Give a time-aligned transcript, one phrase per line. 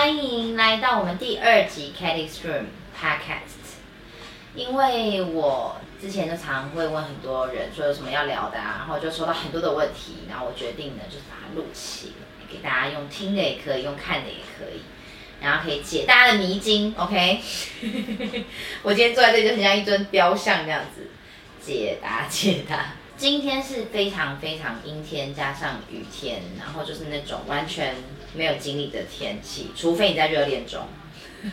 [0.00, 2.64] 欢迎来到我们第二集 Katie's Room
[2.98, 3.76] Podcast。
[4.54, 12.14] 因为我之前就常会问很多人说有什么要聊的啊，然后就收到很多的问题，然后我决定呢就是把它录起，
[12.50, 14.80] 给大家用听的也可以，用看的也可以，
[15.42, 16.94] 然后可以解大家的迷津。
[16.96, 17.42] OK，
[18.82, 21.10] 我今天坐在这里就很像一尊雕像这样子，
[21.60, 22.94] 解答解答。
[23.18, 27.94] 今天是非常非常阴天，加上雨天，然后就是那种完全
[28.34, 30.86] 没有经历的天气，除非你在热恋中。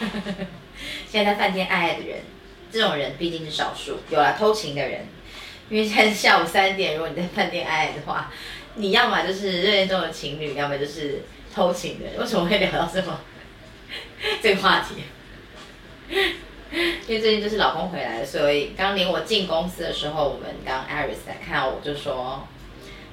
[1.10, 2.19] 现在在饭店爱爱的人，
[2.71, 4.00] 这种人毕竟是少数。
[4.10, 5.05] 有了偷情的人，
[5.69, 8.32] 因为现在是下午三点，如果你在饭店爱爱的话，
[8.75, 12.19] 你要么就是热恋中的情侣，要么就是偷情的人。
[12.19, 13.19] 为什么会聊到这么
[14.41, 15.04] 这个话题？
[16.69, 22.46] 因为最近就是老公回来了，所以刚领我进公司的时候，我们刚 Iris 来看到我就说：“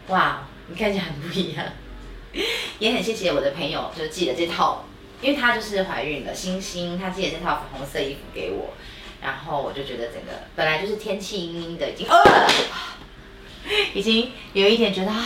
[0.09, 1.65] 哇，你看起来很不一样。”
[2.79, 4.85] 也很谢谢我的朋友，就寄了这套，
[5.21, 8.75] 因为她就是怀孕了，星星她寄了这套粉红色衣服给我，
[9.23, 12.07] 然后我就觉得整个本来就是天气阴阴的，已经，
[13.95, 15.23] 已经有一点觉得啊，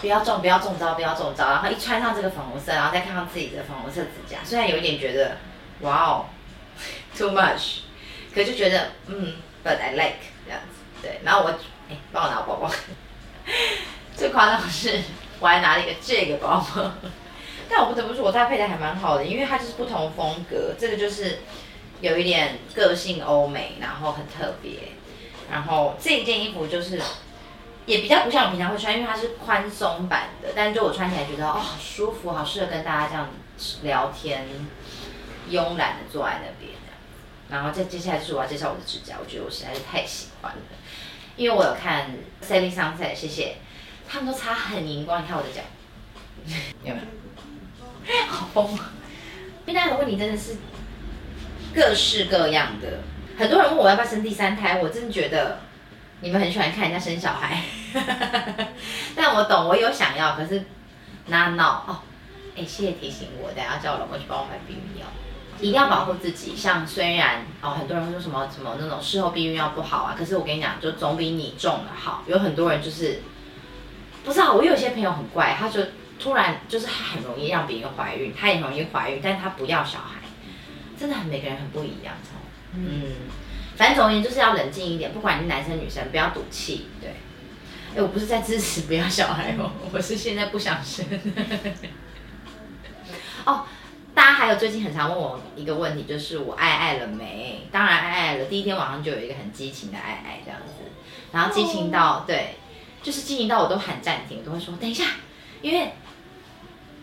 [0.00, 5.36] 不要中不要中招不要中招，然后一穿上这个粉红色，然后再看看自己的粉红色指甲，虽然有一点觉得
[5.80, 6.26] 哇哦。
[7.18, 7.80] Too much，
[8.32, 11.20] 可就觉得嗯，But I like 这样子，对。
[11.22, 11.50] 然后我
[11.90, 12.70] 哎，帮我拿包包。
[14.16, 15.02] 最夸张的是，
[15.40, 16.92] 我还拿了一个这个包包。
[17.68, 20.74] 但我不得不说，我搭配的还蛮好的，因为它就是不同风格。
[20.78, 21.40] 这个就是
[22.00, 24.72] 有一点个性欧美，然后很特别。
[25.50, 27.00] 然后这一件衣服就是
[27.86, 30.48] 也比较不像我平常会穿，因为它是宽松版的。
[30.54, 33.28] 但是就我穿起来觉得哦，好舒服，好适合跟大家这样
[33.82, 34.46] 聊天，
[35.48, 36.72] 慵懒的坐在那边。
[37.48, 40.62] 然后再接下来就是我要介绍我的指甲，我觉得我实在是太喜欢了，
[41.34, 42.08] 因为我有看
[42.40, 43.56] Sally Sunset，谢谢，
[44.10, 45.60] 他们都擦很荧光，你看我的脚，
[46.82, 48.26] 有没有？
[48.26, 48.90] 好疯啊！
[49.66, 50.56] 因为大家的问题真的是
[51.72, 53.02] 各式各样的，
[53.38, 55.60] 很多人问我要不要生第三胎，我真的觉得
[56.22, 57.62] 你们很喜欢看人家生小孩，
[59.14, 60.64] 但我懂，我有想要，可是
[61.26, 62.00] not now 哦，
[62.56, 65.06] 哎，谢谢提醒我，等下叫我老公去帮我买避孕药。
[65.60, 66.56] 一定要保护自己。
[66.56, 72.24] 像虽然哦，很多人会说什么什么那种事后避孕药不好啊，可是我跟你讲，就总比你中了好。
[72.26, 73.20] 有很多人就是
[74.24, 75.80] 不知道，我有些朋友很怪，他就
[76.18, 80.20] 突然就是很容易让别人怀孕，他也容易怀孕，但是他不要小孩，
[80.98, 82.14] 真的很每个人很不一样。
[82.74, 83.12] 嗯，
[83.76, 86.88] 反正总而言之就是要冷静一点，不管你是男生女生，不要赌气。
[87.00, 87.10] 对，
[87.96, 91.04] 哎，我不是在支持不要小孩哦，我是现在不想生。
[93.44, 93.64] 哦。
[94.12, 97.66] 大家还有最近很常问我一个问题，就是我爱爱了没？
[97.70, 100.74] 当然爱爱了，第一天晚上就有一个很激情的爱爱这样子，
[101.32, 102.56] 然后激情到对，
[103.02, 105.04] 就是经营到我都喊暂停，我都会说等一下，
[105.62, 105.92] 因为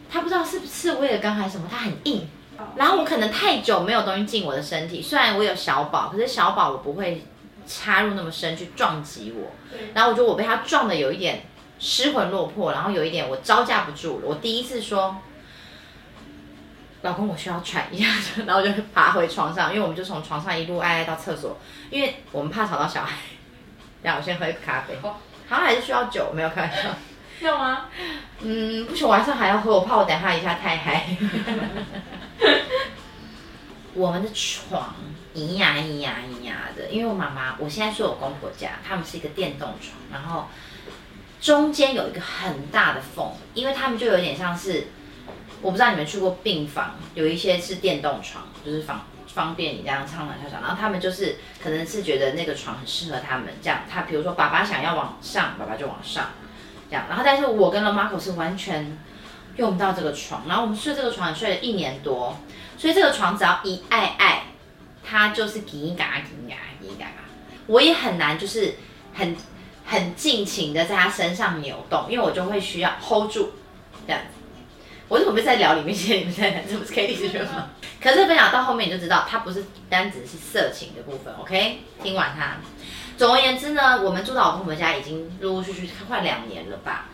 [0.10, 2.28] 他不知道是不是为了刚还是什么，他很硬，
[2.76, 7.26] 然后我可能太久没有东西进我的身体，虽然我有小宝，可是小宝我不会
[7.66, 9.52] 插入那么深去撞击我，
[9.94, 11.44] 然后我觉得我被他撞的有一点
[11.80, 15.18] 失魂落魄，然后有一点我招架不住了，我第一次说。
[17.04, 18.08] 老公，我需要喘一下，
[18.48, 21.56] 然后我就爬回床上，因为我们就从床上一路爱爱到厕所，
[21.92, 23.16] 因为我们怕吵到小孩。
[24.02, 26.90] 让我先喝一个咖啡，好像还是需要酒，没有开玩笑。
[27.42, 27.86] 要吗？
[28.42, 31.08] 嗯，不行，晚上还要喝，我怕我等下一下太嗨。
[33.94, 34.96] 我们的床
[35.36, 40.48] 咿呀咿呀咿呀的，因为我妈妈，我现在住我公婆家，他们是一个电动床，然后
[41.42, 44.88] 中间有一个很大的缝，因为他们就有点像是。
[45.60, 50.60] 我不知道你们去过病房，有一些是电动床，就是方方便你这样苍躺跳床。
[50.64, 53.82] 然后他们就是可能是觉得那个床很适合他们这样。
[53.88, 56.32] 他比如说爸爸想要往上，爸爸就往上，
[56.90, 57.06] 这样。
[57.08, 58.98] 然后但是我跟了 Marco 是完全
[59.58, 60.42] 用不到这个床。
[60.48, 62.36] 然后我们睡这个床睡了一年多，
[62.78, 64.44] 所以这个床只要一爱爱，
[65.04, 67.22] 它就是叽嘎叽嘎叽嘎嘎。
[67.68, 68.74] 我也很难就是
[69.14, 69.38] 很
[69.86, 73.54] 很尽情的在他身上扭动，因为我就会需要 hold 住
[74.08, 74.22] 这样。
[75.10, 75.96] 我怎么在聊里面？
[75.96, 77.70] 现在你们在谈，这不是 K T 是吗？
[78.02, 81.34] 可是分享到后面你就知道，它不是单只是色情的部分。
[81.40, 82.58] OK，听完它。
[83.18, 87.06] 总而言之呢，我们住到我公婆家已经陆陆续续快两年了吧。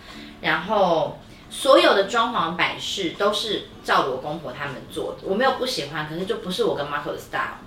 [0.42, 1.20] 然后
[1.50, 5.20] 所有的装潢摆饰都是照着我公婆他们做的。
[5.28, 7.60] 我没有不喜欢，可是就不是我跟 Marco 的 style。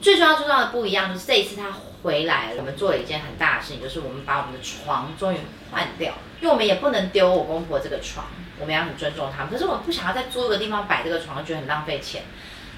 [0.00, 1.72] 最重要最重要的不一样就是这一次他
[2.02, 5.38] 回来了，我们做了一件很大的事情，就是我们把我们的床终于
[5.72, 6.12] 换掉，
[6.42, 8.26] 因为我们也不能丢我公婆这个床。
[8.64, 12.22] 我们要很尊重他们，可是我们不想要再租一个地方摆这个床，觉得很浪费钱，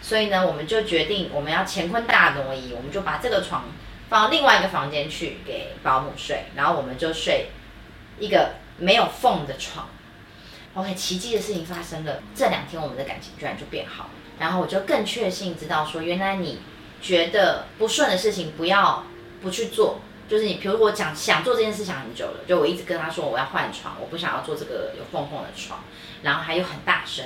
[0.02, 3.66] 所以呢，我们就决定我们要乾坤大挪移，我们就把这个床
[4.08, 7.50] 放到另外一个房间去给保姆睡，然后我们就睡
[8.18, 9.88] 一个没有缝的床。
[10.74, 14.10] OK，奇迹的事情发生了，这两天我们的感情居然就变好，
[14.40, 16.62] 然后我就更确信知道说，原来你
[17.00, 19.04] 觉得不顺的事情不要
[19.40, 25.84] 不去做，就是你，比如我讲想做这件事想很久了，就我一直跟他说我要换床，我不想要做这个有缝缝的床，
[26.22, 27.24] 然后还有很大声，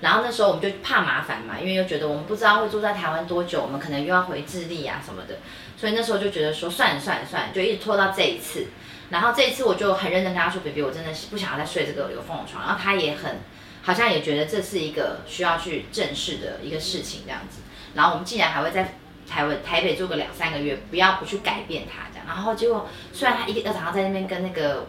[0.00, 5.36] 然后那时候我们就怕麻烦嘛，因为又觉得我们不知道会住在台湾多久，我们可能又要回智利啊什么的，
[5.76, 8.66] 所以那时候就觉得说算了算了算了，就一直拖到这一次。
[9.10, 13.40] 然后这一次我就很认真跟他说：“baby，我真的是不想要再睡这个有缝的床。”然后他也很，
[13.82, 17.58] 好像也觉得这是一个需要去正视的一个事情这样子。
[17.94, 18.94] 然后我们竟然还会在
[19.28, 22.19] 台湾台北住个两三个月，不要不去改变它这样。
[22.34, 24.86] 然后结果虽然他一个早上在那边跟那个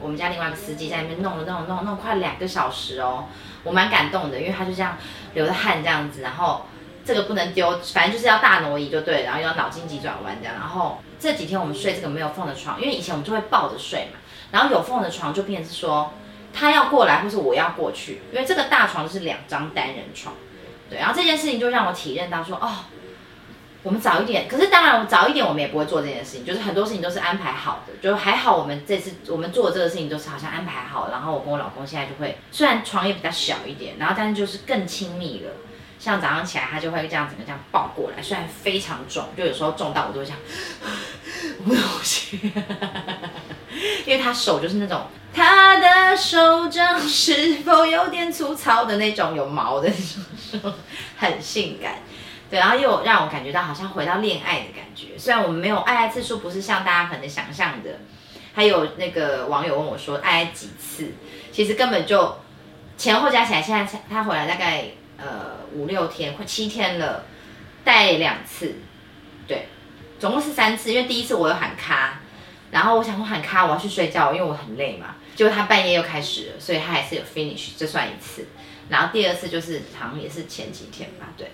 [0.00, 3.26] 我们家另外一个司机在那边弄了弄弄弄快两个小时哦，
[3.62, 4.96] 我蛮感动的，因为他就这样
[5.34, 6.66] 流着汗这样子，然后。
[7.06, 10.54] 这个不能丢，反正就是要大挪移就对，然后要脑筋急转弯这样。
[10.54, 14.18] 然后这几天我们睡这个没有缝的床，因为以前我们就会抱着睡嘛，
[14.50, 16.14] 然后有缝的床就变成是说
[16.54, 20.34] 他要过来或是我要过去，因为这个大床是两张单人床，
[20.88, 20.98] 对。
[20.98, 22.72] 然后这件事情就让我体认到说，哦，
[23.84, 35.50] 我们早一点，可是当然早一点我们也不会做这件事情，就是很多事情都是安排好的，就还好我们这次我们做这个事情都是好像安排好，然后我跟我老公现在就会，虽然床也比较小一点，然后但是就是更亲密了。
[35.96, 40.38] 像早上起来，他就会这样整个这样抱过来，虽然非常重，就有时候重到我都会这样，
[41.64, 42.36] 不呼，
[44.04, 45.02] 因为他手就是那种，
[45.32, 50.72] 他的手掌是否有点粗糙的那种，有毛的那种，
[51.16, 52.00] 很性感，
[52.50, 55.18] 对，然后又让我感觉到好像回到恋爱的感觉。
[55.18, 58.00] 虽然我们没有爱爱次数不是像大家可能想象的，
[58.54, 61.12] 还有那个网友问我说爱爱几次，
[61.52, 62.38] 其实根本就
[62.96, 64.84] 前后加起来，现在他回来大概。
[65.16, 67.24] 呃，五六天，快七天了，
[67.84, 68.74] 带两次，
[69.46, 69.68] 对，
[70.18, 70.92] 总共是三次。
[70.92, 72.20] 因为第一次我有喊卡，
[72.72, 75.14] 然后我想说喊卡，我要去睡觉，因为我很累嘛。
[75.36, 78.48] 结果他半夜又开始了，所以他还是有 finish，这算一次。
[78.88, 81.52] 然后第二次就是好像也是前几天吧，对，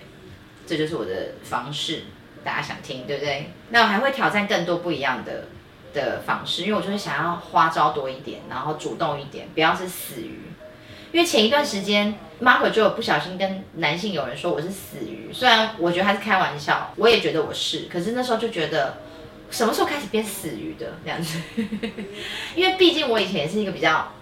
[0.71, 2.03] 这就是我的方式，
[2.45, 3.51] 大家想听对不对？
[3.71, 5.49] 那我还会挑战更多不一样的
[5.93, 10.43] 的方式，因为我就是想要花招多一点，然后主动一点，不要是死鱼。
[11.11, 18.99] 因为前一段时间，Marco 就有不小心跟男性有人说我是死鱼，虽然我觉得他是开玩笑，我也觉得我是，可是那时候就觉得，
[19.49, 21.37] 什么时候开始变死鱼的这样子？
[22.55, 24.13] 因为毕竟我以前也是一个比较，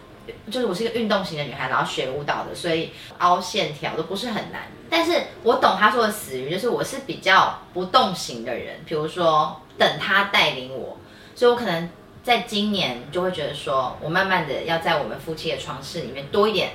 [0.52, 4.64] 就是我是一个运动型的女孩，然后学舞蹈的，所以凹线条都不是很难。
[4.90, 10.98] 但是我懂他说的死鱼，就是我是比较不动型的人，比如说等他带领我，
[11.36, 11.90] 所以我可能。
[12.22, 16.72] 在今年就会觉得说，我慢慢的要在我们夫妻的床室里面多一点，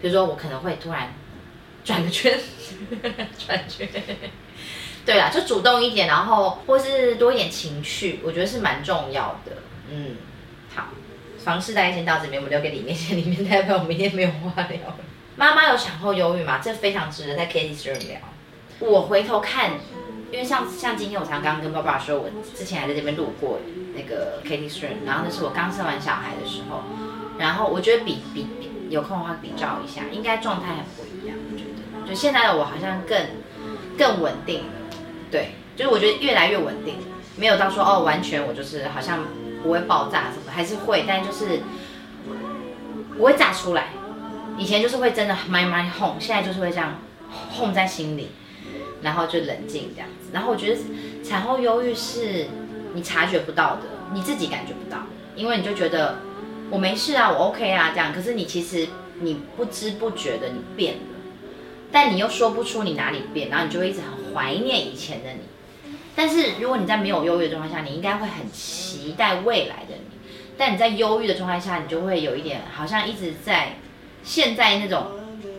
[0.00, 1.12] 比如说我可能会突然
[1.84, 2.38] 转个圈，
[3.36, 3.86] 转圈，
[5.04, 9.52] 对啦，就主动一点，然后或是多一点情趣，我觉得是蛮重要的。
[9.90, 10.16] 嗯，
[10.74, 10.86] 好，
[11.48, 14.78] 房事大概先到这边，我们留给里面先，里面代表我明天没有话聊。
[15.34, 16.60] 妈妈有产后忧郁吗？
[16.62, 18.18] 这非常值得在 Kitty 这里聊。
[18.80, 19.72] 我回头看。
[20.30, 23.60] 因为像像今天我才刚刚跟爸爸说，我之前还在这边录过
[23.94, 26.82] 那个 Katie Stream，然后那是我刚生完小孩的时候，
[27.38, 28.46] 然后我觉得比比
[28.90, 31.34] 有空的话比照一下，应该状态很不一样。
[31.50, 33.18] 我觉得，就现在的我好像更
[33.96, 34.64] 更稳定，
[35.30, 36.96] 对，就是我觉得越来越稳定，
[37.36, 39.24] 没有到说哦完全我就是好像
[39.62, 41.60] 不会爆炸什么，还是会，但就是
[43.16, 43.88] 不会炸出来。
[44.56, 46.98] 以前就是会真的慢慢哄，现在就是会这样
[47.50, 48.28] 哄在心里。
[49.00, 50.80] 然后就冷静这样子，然后我觉得
[51.22, 52.48] 产后忧郁是
[52.94, 54.98] 你察觉不到的，你自己感觉不到，
[55.36, 56.16] 因为你就觉得
[56.68, 58.88] 我没事啊，我 OK 啊这样，可是你其实
[59.20, 61.00] 你不知不觉的你变了，
[61.92, 65.42] 但你又说不出你哪里变，然后你就会一直很怀念以前的你。
[66.18, 70.18] 但是如果你在没有忧郁的状态下，你应该会很期待未来的你，
[70.58, 73.76] 但你在忧郁的状态下，你就会有一点好像一直在
[74.24, 75.06] 陷在那种。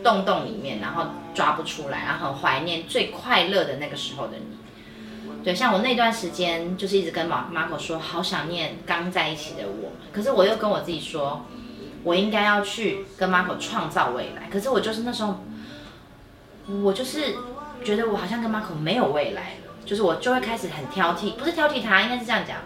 [0.02, 5.36] 洞洞里面，然后抓不出来，然后很怀念最快乐的那个时候的你。
[5.44, 9.92] 对，像我那段时间，就是一直跟马马可说，好想念刚在一起的我。
[10.10, 11.44] 可是我又跟我自己说，
[12.02, 14.48] 我应该要去跟马可创造未来。
[14.50, 15.40] 可是我就是那时候，
[16.82, 17.36] 我就是
[17.84, 22.58] 觉得我好像跟马可没有未来了，就是我就会开始很挑剔，不是挑剔他，应该是这样讲。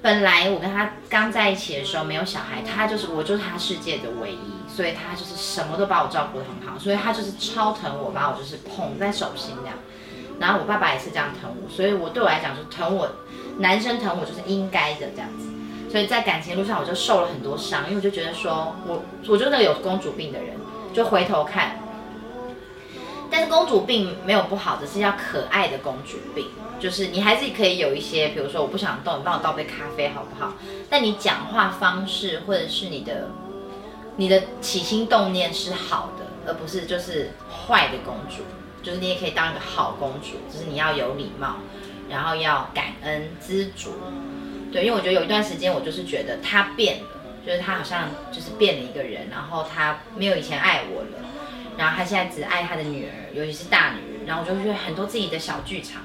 [0.00, 9.76] 本来我跟他刚在一起的时候没有小孩，他就是我就是他世界的唯一，所以他就是什么都把我照顾得很好，所以他就是超疼我，把我就是捧在手心这样。
[10.38, 13.10] 然后我爸爸也是这样疼我，所以我对我来讲就疼我，
[13.58, 15.48] 男生疼我就是应该的这样子。
[15.90, 20.54] 所以在感情路上我就受了很多伤，因为我就觉得说我我就那个有公主病的人，
[20.92, 21.80] 就回头看。
[23.34, 26.46] 但是公主病没有不好，只是要可爱的公主病，
[26.78, 30.52] 就是你还是可以有一些，比如说我不想动，你帮我倒杯咖啡好不好？
[30.88, 33.28] 但你讲话方式或者是你的
[34.14, 38.44] 你的起心动念是好的，而不是就是坏的公主。
[38.84, 41.56] 就是你也可以当一个好公主，就是你要有礼貌，
[42.08, 43.94] 然后要感恩知足。
[44.70, 47.06] 对，因为我觉得有一段时间我就是觉得他变了，
[47.44, 51.18] 就是他好像就是变了一个人，然后他没有以前爱我了，
[51.76, 56.02] 然后他现在只爱他的女儿，尤其是大女儿，然后我就觉得很多自己的小剧场。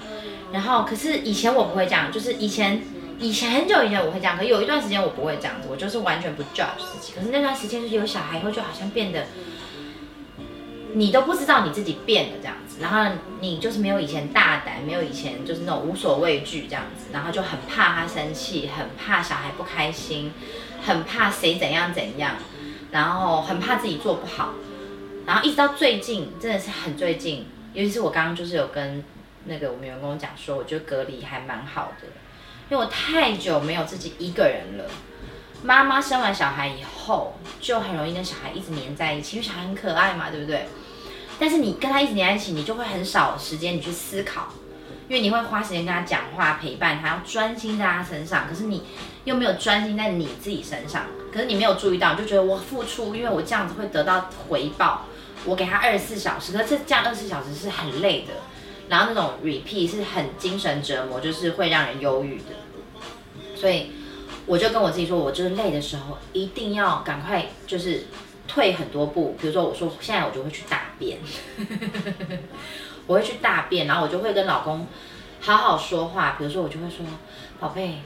[0.51, 2.81] 然后可是以前我不会这样，就是以前
[3.19, 7.13] 以前很久以前我会这样，可有一段时间我不会这样子，我就是完全不 judge 自己。
[7.13, 9.25] 可是那段时间就是有小孩以后，就好像变得。
[10.91, 20.31] 你都不知道你自己变了这样子，然后你就是没有以前大胆，没有以前就是那种无所畏惧这样子，然后就很怕他生气，很怕小孩不开心，
[20.83, 22.37] 很怕谁怎样怎样，
[22.89, 24.55] 然后很怕自己做不好，
[25.29, 29.03] 然后一直到最近，真的是很最近，尤其是我刚刚就是有跟
[29.45, 32.07] 那个我们员工讲说，我觉得隔离还蛮好的，
[32.67, 34.85] 因为我太久没有自己一个人了。
[35.61, 40.65] 妈妈生完小孩以后，就很容易跟小孩一直黏在一起，因为小孩很可爱嘛，对不对？
[41.37, 44.47] 但是你跟他一直黏在一起，你就会很少时间你去思考，
[45.07, 48.47] 因为你会花时间跟他讲话陪伴他，要专心在他身上。
[48.49, 48.81] 可是你
[49.25, 55.05] 又没有专心在你自己身上，可是你没有注意到，就觉得我付出，因为我这样子会得到回报。
[55.45, 58.33] 我给他二十四小时，可是这样二十四小时是很累的，
[58.89, 63.91] 然后那种 repeat 是很精神折磨，就是会让人忧郁的，所以。
[64.45, 68.05] 我就跟我自己说，我就是累的时候，一定要赶快就是
[68.47, 69.37] 退很多步。
[69.39, 71.19] 比如说，我说现在我就会去大便，
[73.05, 74.87] 我会去大便，然后我就会跟老公
[75.39, 76.35] 好好说话。
[76.39, 77.05] 比如说，我就会说，
[77.59, 77.99] 宝贝，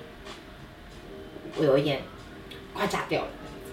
[1.55, 2.01] 我有一点
[2.73, 3.27] 快炸掉了。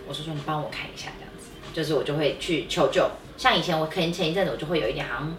[0.07, 3.11] 我说说你帮我看一下，这样子，就是我就会去求救。
[3.41, 5.35] 像以前我可能前一阵子我就会有一点好像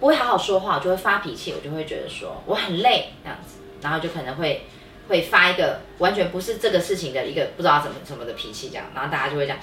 [0.00, 4.64] 不会好好说话，我就会发脾气，我就会觉得说我很累这样子，然后就可能会。
[5.08, 9.56] 会发一个完全不是这个事情的一个不知道怎么怎么的脾气，这样，然后大家就会讲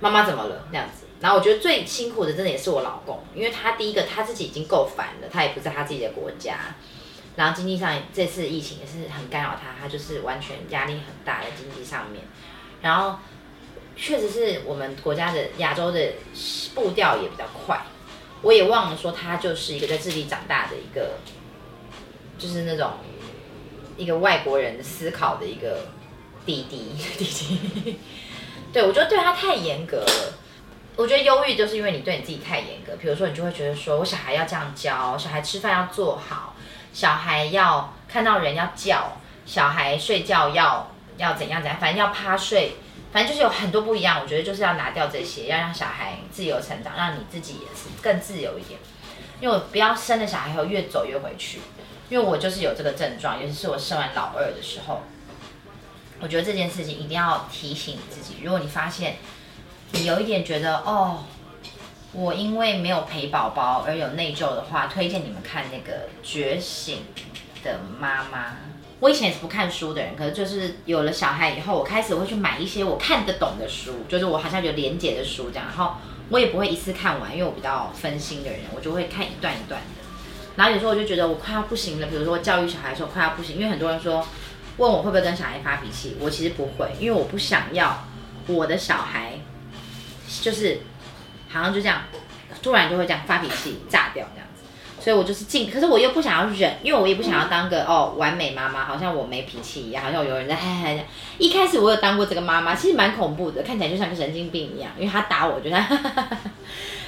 [0.00, 1.04] 妈妈怎么了这样子。
[1.20, 6.74] 然后我觉得最辛苦的真的也是我老公，因为他第一个他自己已经够烦了，他也不在他自己的国家，
[7.36, 12.24] 然后经济上这次疫情也是很干扰他，他就是完全压力很大的经济上面。
[12.80, 13.18] 然后
[13.98, 16.12] 确实是我们国家的亚洲的
[16.74, 17.82] 步调也比较快，
[18.42, 21.18] 我也忘了说他就是一个在智利长大的一个，
[22.38, 22.92] 就是那种。
[23.96, 25.88] 一个外国人思考的一个
[26.46, 27.98] 弟弟， 弟弟，
[28.72, 30.38] 对我觉得对他太严格了。
[30.94, 32.94] 我觉得忧郁就是因为你对你自己太严格。
[32.94, 36.54] 比如说，你就会觉得说，我小孩要这样教，小孩吃饭要做好，
[36.92, 42.76] 小孩要看到人要叫，小孩睡觉要要怎样怎样，反正要趴睡，
[43.12, 44.20] 反正就是有很多不一样。
[44.22, 48.78] 我觉得就是要拿掉这些，要让小孩自由成长，让你自己也是更自由一点。
[49.40, 51.60] 因为我不要生了小孩后越走越回去。
[52.10, 55.02] 因为我就是有这个症状，尤其是我生完老二的时候，
[56.20, 58.36] 我觉得这件事情一定要提醒你自己。
[58.42, 59.16] 如果你发现
[59.92, 61.24] 你有一点觉得哦，
[62.12, 67.04] 我因为没有陪宝宝而有内疚的话，推荐你们看那个《觉醒
[67.62, 68.48] 的妈妈》。
[69.00, 75.66] 我以前也是不看书的人，可是就是有了小孩以后，我开始会去买一些我看得懂的书，就是我好像有连结的书这样。
[75.68, 75.94] 然后
[76.30, 79.86] 我也不会一次看完，因为我比较分心的人，我就会看一段一段的。
[80.56, 84.26] 然后有时候我就觉得我快要不行了，比如说教育小孩的时候快要不行，因为很多人说
[84.78, 88.04] 问我会不会跟小孩发脾气，我其实不会，因为我不想要
[88.48, 89.38] 我的小孩
[90.42, 90.80] 就是
[91.48, 92.02] 好像就这样
[92.60, 94.47] 突然就会这样发脾气炸掉这样，
[95.08, 101.06] 所以我就是尽，可是我又不想要忍，因为我也不想要当个哦完美妈妈，好像我没脾气一样，好像有人在嗨嗨。
[101.38, 105.76] 一开始我有当过这个妈妈，其实蛮恐怖的，看起来就像个神经病一样，因为他打我，觉得，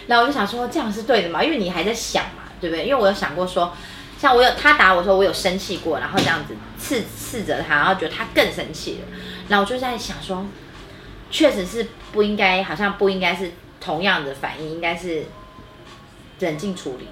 [0.07, 2.45] 然后我就想说这样是对的嘛，因为你还在想嘛。
[2.61, 2.85] 对不对？
[2.85, 3.73] 因为我有想过说，
[4.19, 9.17] 像我有他打我的时候，我有生气过，然后这样子刺刺着他，然后觉得他更生气了。
[9.49, 10.45] 然后我就在想说，
[11.31, 15.25] 确实是不应该，好像不应该是同样的反应，应该是
[16.41, 17.09] 冷静处理。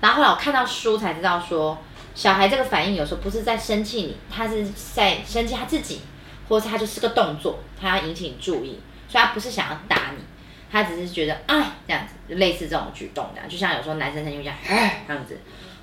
[0.00, 1.78] 然后后来我看到书才知道说，
[2.14, 4.64] 小孩这个反应有时候不是在生气你，他是
[4.94, 6.00] 在生气他自己，
[6.48, 8.78] 或者是他就是个动作，他要引起你注意，
[9.08, 10.22] 所以他不是想要打你。
[10.70, 14.58] 他只是觉得啊，这样子类似这种举动这样，就像有时候男生生气会这样，
[15.06, 15.38] 这样子，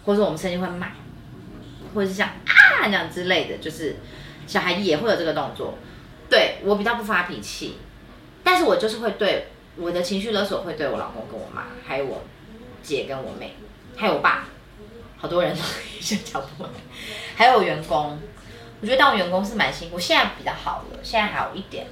[0.05, 0.91] 或者我们生气会骂，
[1.95, 3.95] 或者是像啊这样之类的，就是
[4.45, 5.73] 小孩也会有这个动作。
[6.29, 7.79] 对我比较不发脾气，
[8.43, 12.23] 但是我就是会对我的情绪勒索会对我老公跟我妈，还有我
[12.83, 13.55] 姐跟我妹，
[13.95, 14.45] 还有我爸，
[15.17, 15.61] 好多人都
[15.97, 16.71] 一下讲不完，
[17.35, 18.19] 还有员工，
[18.81, 21.87] 我觉得当员工是蛮辛苦，现在比较好了，现在还有一点。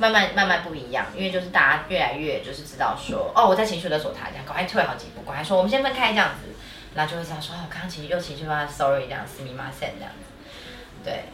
[0.00, 6.54] 慢慢慢慢不一样，因为就是大家越来越就是知道说，哦，我在情绪勒索他，这样赶快退好几步，赶快说我们先分开这样子，
[6.94, 11.24] 然后就会知道说，哦，刚刚情绪又情绪化，sorry 这样，死密码 send 这样子，对，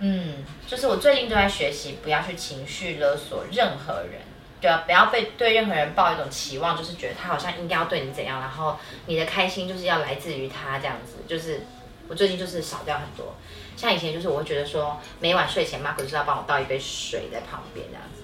[0.00, 4.22] 嗯，就是我最近都在学习，不要去情绪勒索任何人，
[4.62, 11.16] 对啊，不要被对任何人抱一种期望，就是觉得他好像应该要对你怎样，然后你的开心就是要来自于他这样子。
[11.26, 11.66] 就是
[12.08, 13.34] 我最近就是少掉很多，
[13.76, 18.22] 像以前就是我会觉得说每晚睡前，Mark 就是要帮我倒一杯水在旁边这样子。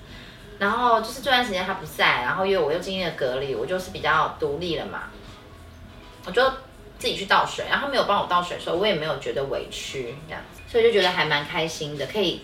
[0.60, 5.04] 然后就是这段时间他不在，然后因为我又经历了隔离，我就是比较独立了嘛，
[6.24, 6.42] 我就
[6.98, 12.42] 自己去倒水，然后没有帮我倒水的时候，我也没有觉得委屈这样子，所以就觉得还蛮开心的，可以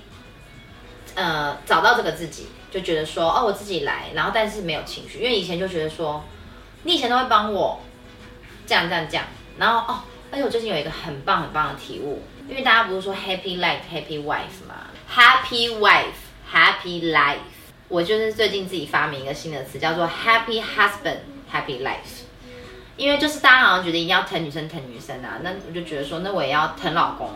[1.16, 6.25] 呃找到这个自己，就觉得说哦我自己来，然后但是没有情绪，因为以前就觉得说
[6.83, 7.78] 你以前都会帮我
[8.66, 9.25] 这样这样这样，
[9.59, 10.02] 然后哦，
[10.33, 16.19] 而且我最近有一个很棒很棒的体悟，因为大家不是说 happy life happy wife 吗？happy wife
[16.52, 17.38] happy life。
[17.87, 21.19] 我就是最近自己发明一个新的词，叫做 Happy Husband
[21.52, 22.25] Happy Life。
[22.97, 27.31] 因为就是大家好像觉得一定要疼女生疼女生啊，那我就觉得说，那我也要疼老公，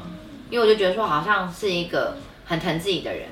[0.50, 2.16] 因为我就觉得说，好像是一个
[2.46, 3.28] 很疼自己的人。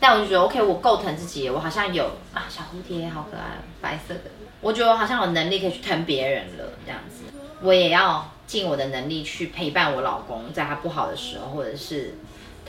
[0.00, 4.30] 但我就觉得 OK，我够疼自己，我好像有啊，小蝴蝶好可爱，白色的。
[4.60, 7.24] 我觉得我好像有能力可以去疼别人了，这样子，
[7.62, 12.14] 我也要尽我的能力去陪伴我老公，在他不好的时候，或者是。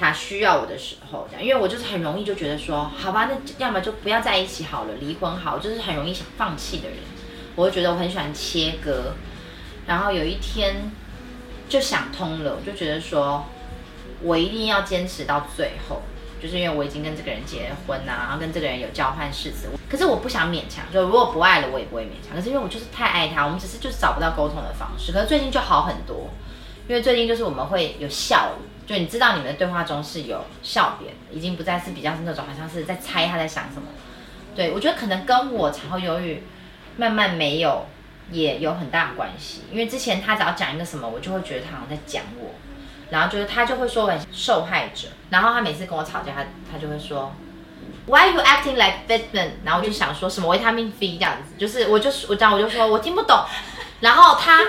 [0.02, 7.00] 他需要我的时候，这样，因为我就是很容易就觉得说，好吧，那要么就不要在一起好了，离婚好，就是很容易想放弃的人。
[7.54, 9.12] 我就觉得我很喜欢切割，
[9.86, 10.90] 然后有一天
[11.68, 13.44] 就想通了，我就觉得说，
[14.22, 16.02] 我一定要坚持到最后，
[16.42, 22.36] 就是因为我已经跟这个人结婚啊，然后跟这个人有交换誓词，可是我不想勉强，就如果不爱了，我也不会勉强。
[22.36, 25.12] 可是因为我就是太爱他，我们只是就是找不到沟通的方式。
[25.12, 26.30] 可是最近就好很多，
[26.88, 28.66] 因为最近就是我们会有效率。
[28.88, 33.88] 就你知道你们的对话中是有笑点，已经不再是比较是那种好像是在猜他在想什么。
[34.56, 36.42] 对我觉得可能跟我产后忧郁
[36.98, 37.86] 慢慢没有
[38.32, 42.50] 也有很大的关系，因为之前他只要讲一个什么，我就会觉得他好像在讲我，
[43.10, 47.32] 然后就是他就会说我受害者，然后他每次跟我吵架，他他就会说
[48.06, 49.52] Why you acting like vitamin？
[49.64, 53.44] 然后我就想说什么维他命 B 这样子，就是我就是我这样我就说我听不懂，
[54.00, 54.60] 然后他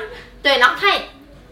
[0.43, 1.03] 对，然后他也。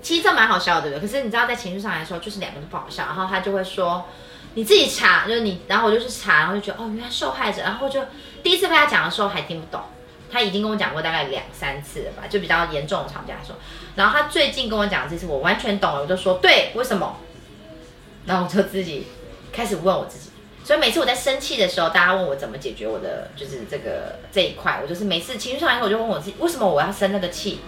[0.00, 1.08] 其实这蛮好笑的，对不对？
[1.08, 3.04] 可是你知道，在情绪上来说，就是两个都不好笑。
[3.06, 4.06] 然后他就会说
[4.54, 7.62] ：“你自己查，就是你。”然后我就去查，然后就觉得哦，原来受害者。
[7.62, 8.00] 然后就
[8.40, 9.82] 第一次被他讲的时候还听不懂，
[10.30, 13.58] 他已经跟我讲过大概两三次了吧，就比较严重的吵架的时候。
[13.96, 17.16] 然后他最近跟我讲这次，我完全懂了，我就说：“对，为什么？”
[18.26, 19.06] 然后我就自己
[19.52, 20.30] 开始问我自己。
[20.64, 27.60] 所以每次我在生气的时候，大家问我怎么解决我的就是这个这一块，我就是每次情绪上来，我就问我自己：为什么我要生那个气？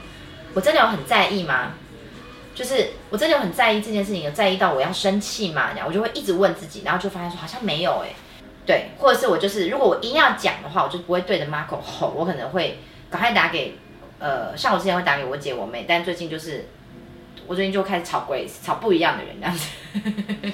[0.53, 1.73] 我真的有很在意吗？
[2.55, 5.71] 就是我真的有很在意这件事情，有在意到我要生气嘛？
[5.73, 8.11] 这样我就会一直问自己，然后就发现说好像没有哎，
[8.67, 12.79] 对，或者是我就是如果我硬要讲的话，我就不会对着 Marco 吼，我可能会
[13.11, 13.77] 赶快打给
[14.19, 16.69] 呃，像我之前会打给我姐我妹，但最近就是
[17.47, 19.69] 我最近就开始吵 Grace，吵不一样的人这样子，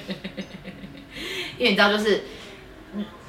[1.57, 2.23] 因为你知道就是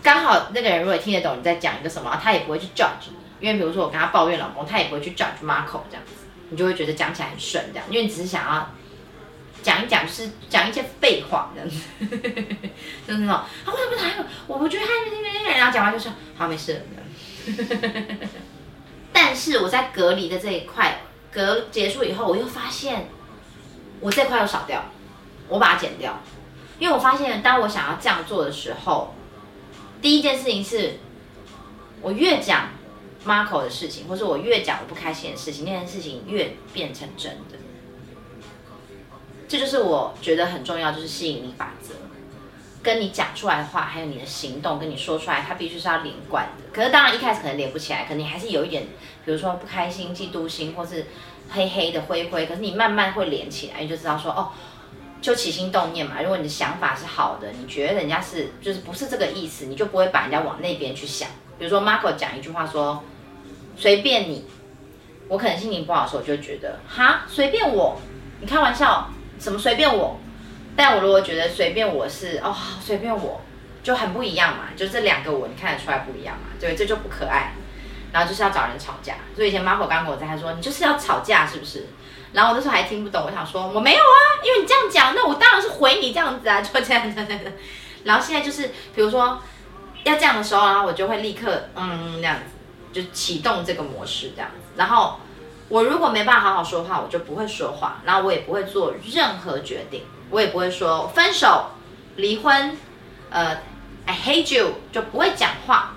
[0.02, 6.14] 刚好那个人如果听得懂你在讲一个什么，他也不会去 judge 你，因为比如说我跟他抱怨老公，他也不会去 judge Marco 这样子。
[6.50, 8.70] 你就会觉得讲起来很顺，这样，因为你只是想要
[9.62, 11.68] 讲一讲，是讲一些废话这样，
[13.06, 14.24] 就是那种啊，为什么他？
[14.46, 16.84] 我我觉得他那边那边，然后讲完就说好没事。
[19.12, 21.00] 但是我在隔离的这一块，
[21.32, 23.08] 隔结束以后，我又发现
[24.00, 24.84] 我这块又少掉，
[25.48, 26.20] 我把它剪掉，
[26.78, 29.14] 因为我发现当我想要这样做的时候，
[30.00, 30.98] 第一件事情是
[32.00, 32.70] 我越讲。
[33.26, 37.58] Marco 的事情，或者我越讲我不开心的事情，那件事情越变成真的。
[39.48, 41.94] 这就是我觉得很重要，就是吸引力法则。
[42.82, 46.72] 跟你讲出来的话，还有你的行动，跟你说出来，它必须是要连贯的。
[46.72, 48.84] 可是当然一开始可能连不起来，可能你还是有一点，
[49.24, 51.06] 比如说不开心、嫉妒心，或是
[51.50, 52.46] 黑黑的、灰灰。
[52.46, 54.50] 可是你慢慢会连起来，你就知道说，哦，
[55.20, 56.20] 就起心动念嘛。
[56.22, 61.28] 如果你的想法是好的，你觉得人家是就是不是这个意思，你就不会把人家往那边去想。
[61.58, 63.02] 比如说 Marco 讲一句话说。
[63.80, 64.44] 随便你，
[65.28, 67.96] 我可能心情不好的时候，就觉得哈随便我，
[68.40, 69.08] 你开玩笑
[69.38, 70.18] 什么随便我？
[70.76, 73.40] 但我如果觉得随便我是哦随便我，
[73.82, 76.48] 就很不一样嘛，就这两个我你看得出来不一样嘛？
[76.60, 77.52] 对，这就不可爱。
[78.12, 81.86] 然后就是要找人吵架，所以以前 Marco 刚跟我在，他说你就是要吵架是不是？
[82.32, 87.42] 然后我那时候还听不懂，我想说我没有啊，因为你这样讲，那我当然是回你这样子啊， 就这样这样这样。
[88.04, 89.40] 然后现在就是比如说
[90.04, 92.42] 要这样的时候，然后我就会立刻嗯那样子。
[92.90, 95.20] 就启动这个模式这样子，然后
[95.68, 101.72] 我如果没办法好好说话，我就不会说话，然后我也不会做任何决定，我也不会说分手、
[102.16, 102.76] 离婚，
[103.30, 103.58] 呃
[104.06, 105.94] ，I hate you，就不会讲话。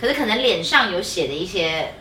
[0.00, 1.94] 可是可能脸上有写的一些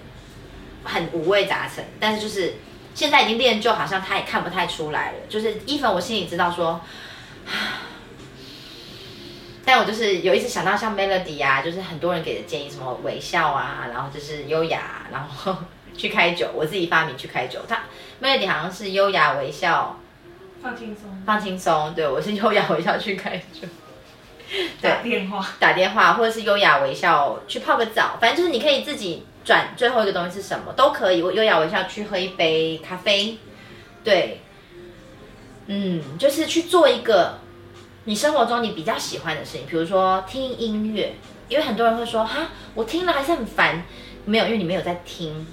[0.84, 2.55] 很五味杂陈，但是就是
[2.95, 5.17] 现在已经练就，好像他也看不太出来了。
[5.29, 6.81] 就是伊粉，我心里知道说，
[9.63, 15.55] 但我就是有一次想到像 Melody 啊，就是很多人给的建议，什么微笑啊，然后就是优雅，然后
[15.95, 17.60] 去开酒，我自己发明去开酒。
[17.67, 17.84] 他
[18.21, 19.99] Melody 好像是优雅微笑，
[20.62, 21.93] 放轻松，放轻松。
[21.93, 23.67] 对我是优雅微笑去开酒，
[24.82, 31.21] 打电话，打电话或者是优雅微笑去泡个澡，反正就是你可以自己转最后一个东西是什么都可以。
[31.21, 33.38] 我优雅微笑去喝一杯咖啡，
[34.04, 34.41] 对，
[35.67, 37.39] 嗯，就是去做一个
[38.06, 41.15] 你生活中你比较喜欢的事情，比如说听音乐，
[41.49, 43.84] 因为很多人会说哈，我听了还是很烦，
[44.25, 45.47] 没有，因为你没有在听。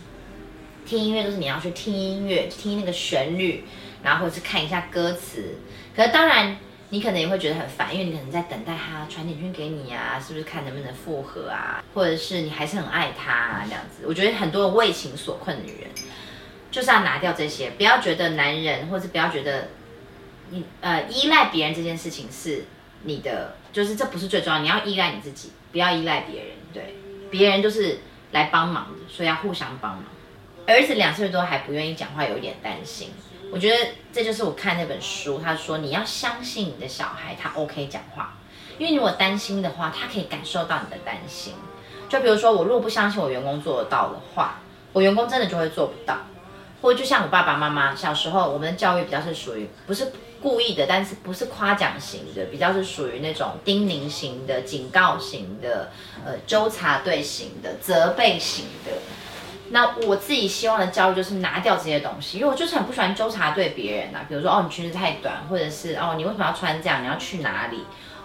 [0.89, 3.63] 听音乐就是你要去听音乐，听那个旋律，
[4.03, 5.57] 然后或者是看一下歌词。
[5.95, 6.57] 可是当然，
[6.89, 11.85] 你可能也会觉得很烦，因为你可能在等待他传简讯给你啊，是不是看能不能复合啊？
[11.93, 14.07] 或者是你还是很爱他啊、这样子。
[14.07, 15.91] 我觉得很多为情所困的女人，
[16.71, 19.69] 就是要拿掉这些，不要觉得男人，或者不要觉得
[20.49, 22.65] 你呃依赖别人这件事情是
[23.03, 26.53] 你的，就是这不是最重要，你要依赖你自己，不要依赖别人。
[26.73, 26.95] 对，
[27.31, 27.99] 别人就是
[28.33, 30.05] 来帮忙的，所以要互相帮忙。
[30.69, 33.09] 儿子两岁多还不愿意讲话，有点担心。
[33.51, 33.77] 我觉得
[34.13, 38.37] 这就是我看那本书，他说你要相信你的小孩，他 OK 讲话，
[38.77, 41.55] 因为如果担心的话，他可以感受到你的担心。
[42.11, 44.61] 就比如说，我如果不相信我员工做得到的话，
[44.93, 46.19] 我员工真的就会做不到。
[46.83, 55.91] 或就像我爸爸妈妈小时候，我们的教育比较是属于不是故意的，但是不是夸奖型的，比较是属于那种叮咛型的、警告型的、
[56.27, 58.93] 呃纠察队型的、责备型的。
[59.71, 64.21] 那我自己希望的教育就是拿掉这些东西，因为我就是很不喜欢纠察对别人呐。
[64.29, 67.03] 比如说，哦，你裙子太短，或者是哦，你为什么要穿这样？
[67.03, 67.85] 你要去哪里？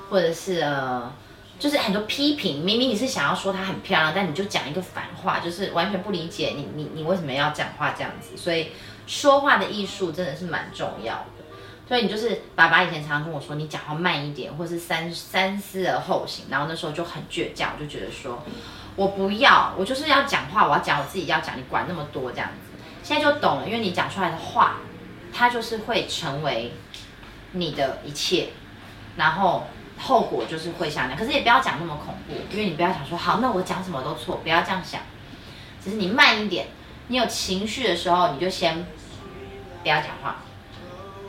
[0.10, 1.12] 或者是呃，
[1.60, 2.63] 就是很多批评。
[2.63, 8.38] 明明你是想要说她很漂亮，但你就讲一个反话，就是完全不理解你你你为什么要讲话这样子。
[8.38, 8.69] 所以
[9.06, 11.25] 说话的艺术真的是蛮重要的。
[11.88, 16.45] 所以你就是爸爸以前常常跟我说，你讲话慢一点，或是三三思而后行。
[16.49, 18.41] 然后那时候就很倔强，我就觉得说。
[18.95, 22.77] 我不要，我就是要讲话，我要讲我自己要讲，你管那么多这样子。
[23.01, 24.77] 现在就懂了，因为你讲出来的话，
[25.34, 26.71] 它就是会成为
[27.53, 28.49] 你的一切，
[29.17, 31.19] 然后后果就是会像那样。
[31.19, 35.01] 可是也不要讲那么恐怖，因为你不要想说好，那我讲什么都错，不要这样想。
[35.84, 36.67] 只是你慢一点，
[37.08, 38.86] 你有情绪的时候，你就先
[39.82, 40.38] 不要讲话，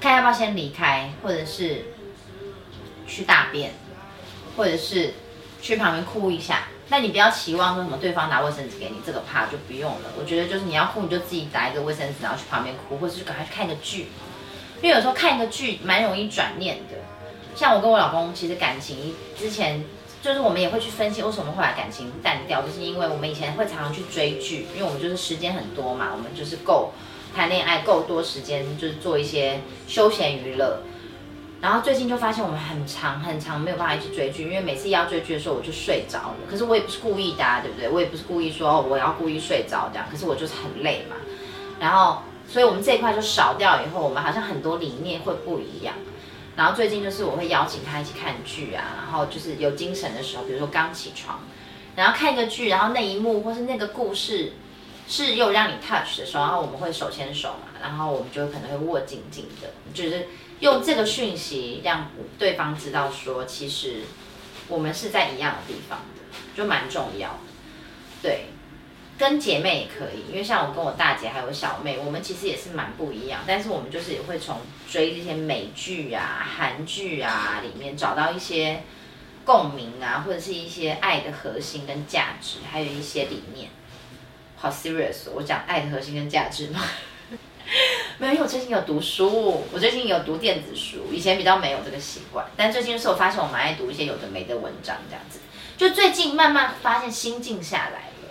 [0.01, 1.87] 看要不要先离开，或者是
[3.07, 3.73] 去大便，
[4.57, 5.15] 或者是
[5.61, 6.65] 去旁边哭一下。
[6.89, 10.13] 那你不要期望说什么对方拿卫生纸给你，这个怕就不用了。
[10.19, 14.09] 我觉得就是你要哭，你就自己拿一个卫生纸，然后去旁边哭，或者是赶快去看个剧。
[14.83, 16.97] 因为有时候看一个剧蛮容易转念的。
[17.57, 19.83] 像我跟我老公，其实感情之前
[20.21, 26.93] 就是我们也会去分析为什么后来感情淡掉，就是因为我们以前会常常去追剧，因为我们就是时间很多嘛，我们就是够
[27.35, 30.83] 谈恋爱够多时间，就是做一些休闲娱乐。
[31.61, 36.37] 然后最近就发现我们很长很长没有办法一起追剧，因为每次要追剧的时候我就睡着了。
[36.51, 37.89] 可是我也不是故意的，啊对不对？
[37.89, 40.07] 我也不是故意说我要故意睡着这样。
[40.11, 41.17] 可是我就是很累嘛。
[41.81, 45.95] 然后，所以我们这一块就少掉以后，我们好像很多理念会不一样。
[46.55, 51.41] 然后最近就是我会邀请他一起看剧啊，然后就是有精神的时候，比如说刚起床，
[51.97, 54.53] 然后看一个剧，然后那一幕或是那个故事
[55.09, 60.27] 是又让你 touch 的时候，然后我们会手牵手嘛，然后我们就可能会握紧紧的，就是。
[60.61, 64.03] 用这个讯息让对方知道，说其实
[64.69, 66.23] 我们是在一样的地方的，
[66.57, 67.39] 就蛮重要。
[68.23, 68.47] 对，
[69.19, 78.83] 跟姐妹也可以，因为像我跟我大姐还有小妹，我们其实也是蛮不一样，但是我们就是也会从追这些美剧啊、韩剧啊里面找到一些
[79.45, 83.69] 共鸣啊，或者是一些爱的核心跟价值，还有一些理念。
[84.57, 86.81] 好 serious，我讲爱的核心跟价值吗？
[88.19, 95.41] 没有，因为我最近有读书，我最近有读电子书，以前比较没有这个习惯，但最近是我发现我蛮爱读一些有的没的文章，这样子，
[95.77, 98.29] 就最近慢慢发现心静下来了，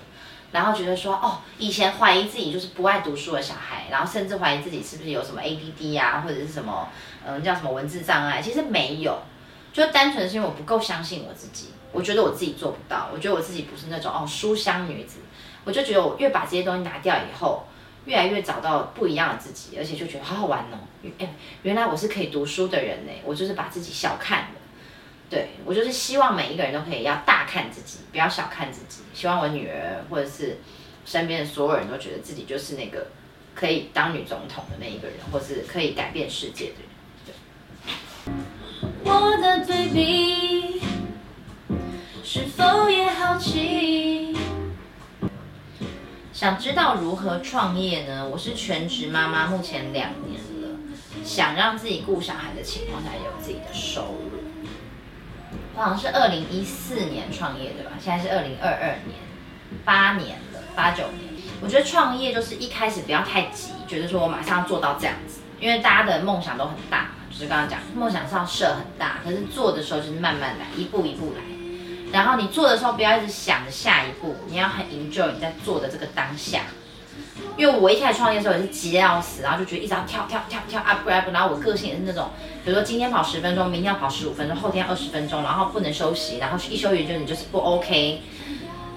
[0.52, 6.90] 然后觉得说，哦，以前怀疑自己就是不爱读书的小孩，然后甚至怀疑自己是不是有什么 ADD 啊，或者是什么，
[7.26, 9.20] 嗯，叫什么文字障碍，其实没有，
[9.74, 15.18] 就单纯是因为我不够相信我自己，我觉得我自己做不到，我觉得我自己不是那种哦书香女子，
[15.66, 17.66] 我就觉得我越把这些东西拿掉以后。
[18.06, 20.78] 越来越找到不一样的自己，而且就觉得好好玩哦！
[21.20, 23.12] 哎，原来我是可以读书的人呢。
[23.24, 24.56] 我就是把自己小看了，
[25.30, 29.04] 对我就是希望每一个人都可以要大看自己，不要小看自己。
[29.14, 30.58] 希望我女儿或者是
[31.06, 33.08] 身边的所有人都觉得自己就是那个
[33.56, 36.88] 可以当女总统的那一个人，或是可以改变世界的人。
[39.06, 40.82] 我的 baby
[42.24, 44.36] 是否也好奇？
[46.34, 48.28] 想知道如何创业呢？
[48.28, 50.80] 我是全职妈妈，目前两年了，
[51.24, 54.40] 想让自己顾小孩的情况下有自己的收入。
[55.76, 59.16] 我好像是二零一四年创业对吧，现在是二零二二年，
[59.86, 61.32] 八年了，八九年。
[61.62, 71.53] 我觉得创业就是一开始不要太急，觉得说我马上要做到这样子，因为大家的梦想都很大，就是刚刚讲梦想是要设很大，可是做的时候就是慢慢来，一步一步来。
[72.14, 76.62] 然后你做的时候不要一直想着下一步，你要很 enjoy 你在做的这个当下。
[77.58, 82.30] 因为我一开始创业的时候也是急得要死，然后就觉得一直要跳跳跳跳 up up，然后我个性也是那种，
[82.64, 88.22] 比如说今天跑十分钟，明天要跑十五分钟，后天二十分钟，然后不能休息，然后一休息就你就是不 OK。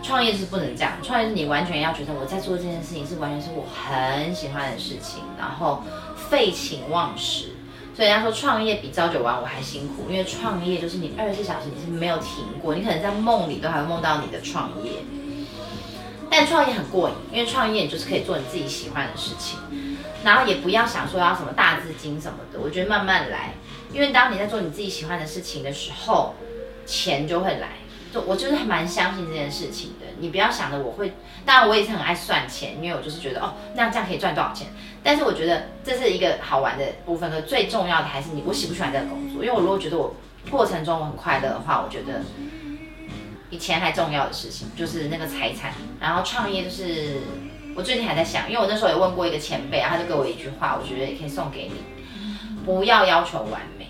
[0.02, 5.83] 创业是不能这样，创业是你完全要觉得我在做这件事情是完全是我很喜欢的事情，然后
[6.31, 7.56] 废寝忘食。
[7.97, 14.93] 所以人家说创业比朝九晚五还辛苦，因为创业就是你二十四小时你是没有停过，你可能在梦里都还会梦到你的创业。
[16.29, 19.59] 但创业很过瘾，因为创业你就是可以做你自己喜欢的事情，
[20.23, 23.55] 然后也不要想说要什么大资金什么的，我觉得慢慢来，
[23.93, 26.35] 因为当你在做你自己喜欢的事情的时候，
[26.85, 27.69] 钱就会来。
[28.13, 31.13] 就我就是蛮相信这件事情的，你不要想着我会，
[31.45, 34.69] 当然我也是很爱算钱，因为我就是觉得哦，那这样可以赚多少钱。
[35.07, 40.16] 但是我觉得这是一个好玩的部分，可最重要的还是你我喜不喜欢这个工作，因为我如果觉得我
[40.51, 42.21] 过程中我很快乐的话，我觉得。
[43.49, 47.21] 比钱还重要的事情就是那个财产，然后创业就是
[47.77, 51.75] 我最近还在想，因为我那时候也问过一个前辈然后，他就给我一句话，我觉得也可以送给你：
[52.64, 53.87] 不要要求完美，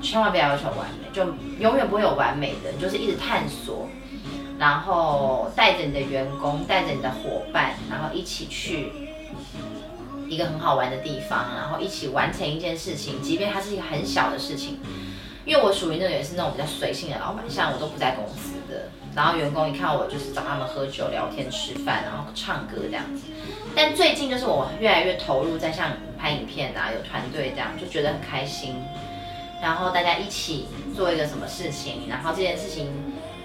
[0.00, 1.22] 千万不要要求完美，就
[1.60, 3.86] 永远不会有完美的，你就是一直探索，
[4.58, 8.90] 然后带着你的员工，带着你的伙伴，然后一起去
[10.28, 14.78] 一个很好玩的地方，然后一起完成一件事情，即便它是一个很小的事情。
[15.44, 23.22] 因为我属于那种也是那种比较随性的老板，像我都不在公司的，然后员工一看我就是找他们喝酒、聊天、吃饭，然后唱歌这样子。
[23.76, 28.74] 但最近就是我越来越投入在像拍影片啊，有团队这样，就觉得很开心。
[29.62, 32.90] 然后大家一起做一个什么事情，然后这件事情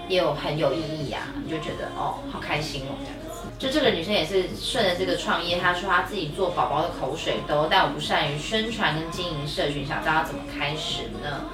[0.10, 3.21] 也有很有意义啊，你就觉得哦，好开心哦这样子。
[3.62, 11.46] 就这个女生也是顺着这个创业，她说她自己做宝宝的口水兜，但我不善于宣传跟经营社群，想知道怎么开始呢？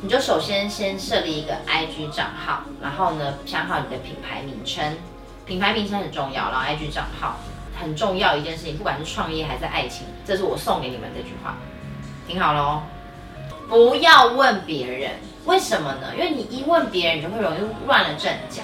[0.00, 4.96] 你就首先先设立一个 IG 账号，然后呢想好你的品牌名称，
[5.44, 7.36] 品牌名称很重要，然后 IG 账号
[7.78, 11.56] 很重要一件事情，不管是创业还是爱情，这是我送给你们这句话，
[12.26, 12.80] 听好喽，
[13.68, 15.10] 不要问别人，
[15.44, 16.14] 为什么呢？
[16.14, 18.62] 因为你一问别人，你就会容易乱了阵脚，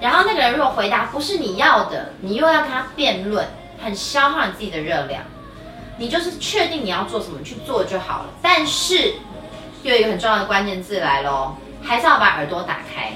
[0.00, 3.46] 然后那个人如果回答不是你要的，你又要跟他辩论，
[3.82, 5.22] 很消耗你自己的热量，
[5.98, 9.14] 你就是确定你要做什么去做就好了，但是。
[9.82, 13.12] 又有一个很重要的关键字来喽，还是要把耳朵打开。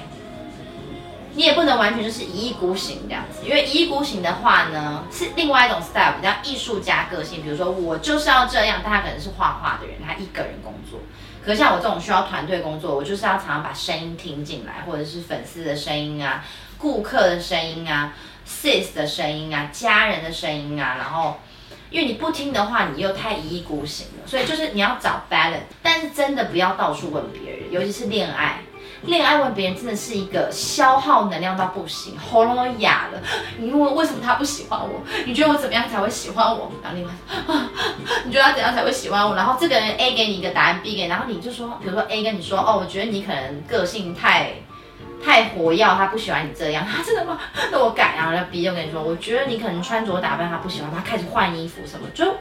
[1.34, 7.42] 你也不能完全就是一意孤行这样子，因为一意孤行的话呢，是另外一种 style，比较艺术家个性。
[7.42, 11.00] 比如说我就是要这样，他可能是画画的人，他一个人工作。
[11.44, 16.44] 可是像我这种需要团队工作，我就是要常常把声音听进来，或者是粉丝的声音啊、
[16.80, 18.14] 顾客的声音啊、
[18.48, 21.38] sis 的声音啊、家人的声音啊，然后。
[21.92, 28.60] 因为你不听的话，你又太一意孤行了，所以就是你要找 balance，但是真的不要到处问别人，尤其是恋爱，
[29.02, 33.20] 恋爱问别人真的是一个消耗能量到不行，喉咙都哑了。
[33.58, 35.02] 你问为什么他不喜欢我？
[35.26, 36.70] 你觉得我怎么样才会喜欢我？
[36.80, 37.12] 然后另外，
[38.24, 39.34] 你觉得他怎样才会喜欢我？
[39.34, 44.52] 然后这个人 A 给你一个答案，B 给，然后你就说，比如说 A 跟你说，哦，我觉得你可能个性太。
[45.24, 47.38] 太火药，他不喜欢你这样， 他真的吗？
[47.70, 48.32] 那我改啊。
[48.32, 52.36] 然后 B 就跟你说，我觉得你可能穿着打扮他不喜欢，他开始换衣服什么，就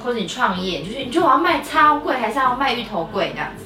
[0.00, 3.64] 或者你创业，就是你就我要卖超贵，还是要卖芋头贵这样子？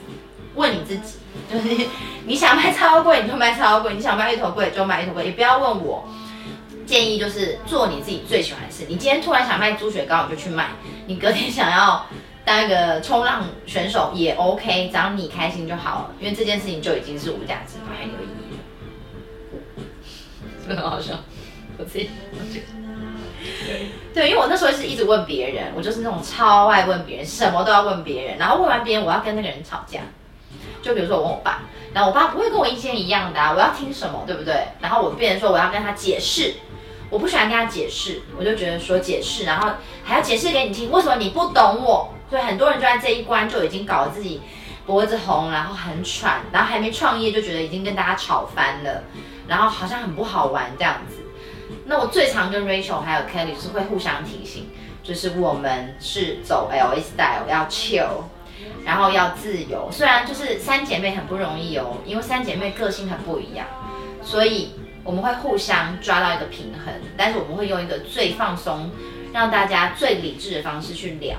[0.54, 1.18] 问你自己，
[1.52, 1.86] 就是
[2.24, 6.08] 你想卖超贵你就卖超贵，你想卖芋头贵就卖芋头贵，也不要问我。
[6.86, 8.84] 建议就是做你自己最喜欢的事。
[8.88, 10.64] 你今天突然想卖猪血糕，你就去卖；
[11.06, 12.06] 你隔天想要。
[12.48, 19.84] 当一个冲浪选手也 OK，只要你开心就好了，因为这件事情就已经是无价值、很有意义了。
[20.66, 21.12] 这个很好笑，
[21.76, 22.08] 我自己
[23.66, 30.00] 对对，因为我那时候是一直问别人，我就是那种超爱问别人，什么都要问别人，然后问完别人，我要跟那个人吵架。
[30.80, 31.60] 就比如说我问我爸，
[31.92, 34.68] 然后我爸不会跟我意见一样的，我要听什么，对不对？
[34.80, 36.54] 然后我变成说我要跟他解释，
[37.10, 39.68] 我不喜欢跟他解释，我就觉得说解释，然后
[40.02, 42.14] 还要解释给你听，为什么你不懂我？
[42.30, 44.40] 所以很多人就在这一关就已经搞得自己
[44.86, 49.02] 脖子红，然后很喘，然后还没创业就觉得已经跟大家吵翻了，
[49.46, 51.16] 然后好像很不好玩这样子。
[51.84, 54.68] 那我最常跟 Rachel 还有 Kelly 是会互相提醒，
[55.02, 58.24] 就是我们是走 LA style，要 chill，
[58.84, 59.88] 然后要自由。
[59.90, 63.66] 虽然就是三姐妹很不容易哦，因为三姐妹个性很不一样，
[64.22, 68.90] 所以我们会互相抓到一个平衡，但是我们会用一个最放松、
[69.32, 71.38] 让大家最理智的方式去聊。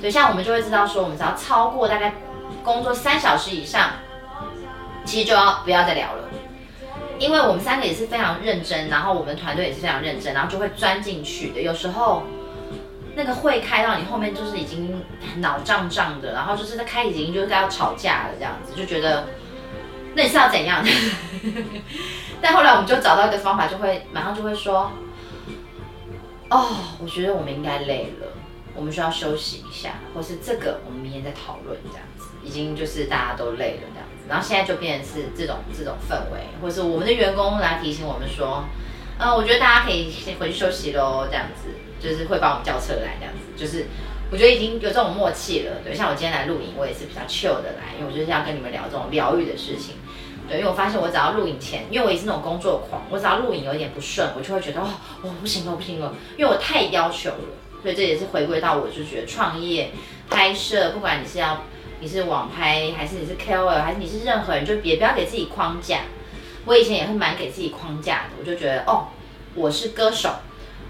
[0.00, 2.14] 对，像我们就会知道说，我们只要超过大概
[2.62, 3.90] 工作三小时以上，
[5.04, 6.28] 其实就要不要再聊了，
[7.18, 11.60] 因为我们三个也是非常认真，然后我们团队也是非常认真，然后就会钻进去的。
[11.60, 12.22] 有时候
[13.14, 15.04] 那个会开到你后面就是已经
[15.36, 19.26] 脑胀胀的，然后就是在开已经就是要吵架了这样子，就觉得
[20.14, 20.84] 那你是要怎样？
[22.40, 24.90] 但后来我们就找到一个方法，就会马上就会说，
[26.48, 26.68] 哦，
[27.02, 28.26] 我觉得我们应该累了，
[28.80, 38.64] 我们需要休息一下，或是这个我们明天再讨论这样子，已经就是大家都累了这样子，然后现在就变成是这种这种氛围，或是我们的员工来提醒我们说，
[39.18, 41.68] 呃，我觉得大家可以先回去休息喽，这样子，
[42.00, 43.84] 就是会帮我们叫车来这样子，就是
[44.32, 49.96] 我觉得已经有这种默契了，对，像我今天来录影，我也是比较 chill 的来，因为我就是要跟你们聊这种疗愈的事情。
[50.48, 54.88] 对，因为我发现我只要录影前，因为我也是那种工作狂，我只要录影有点不顺，我就会觉得哦，
[55.22, 57.59] 我不行了，不行了，因为我太要求了。
[57.82, 59.90] 所以这也是回归到我就觉得创业
[60.28, 61.62] 拍摄，不管你是要
[62.00, 66.00] 你是网拍，还是你是 KOL，还是你是任何人，就别不要给自己框架。
[66.66, 69.08] 我以前也会蛮给自己框架的，我就觉得哦，
[69.54, 70.30] 我是歌手，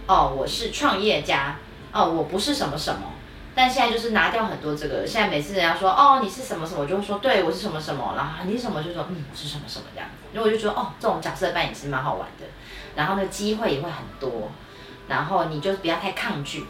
[0.07, 1.57] 哦，我是创业家，
[1.93, 3.03] 哦，我不是什么什么。
[3.53, 12.47] 但现在就是拿掉很多这个，现在每次人家说哦你是什么什么，我就会说对我是什么什么，然后你什么就说嗯是什么什么这样子，因为我就觉得哦这种角色扮演其实蛮好玩的，
[12.95, 14.51] 然后呢机会也会很多，
[15.09, 16.65] 然后你就不要太抗拒，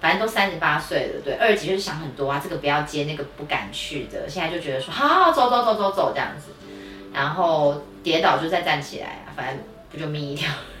[0.00, 6.52] 反正都三十八岁了，对，二级就是想很多啊，这个不要接，那个不敢去的，现在就觉得说好好走走走走走这样子，
[7.12, 9.58] 然后跌倒就再站起来啊，反正
[9.90, 10.50] 不就眯一条，